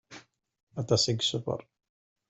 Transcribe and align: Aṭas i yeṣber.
Aṭas 0.81 1.03
i 1.11 1.13
yeṣber. 1.13 1.61